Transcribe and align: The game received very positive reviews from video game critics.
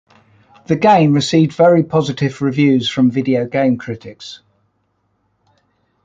The 0.65 0.75
game 0.77 1.13
received 1.13 1.53
very 1.53 1.83
positive 1.83 2.41
reviews 2.41 2.89
from 2.89 3.11
video 3.11 3.45
game 3.45 3.77
critics. 3.77 4.39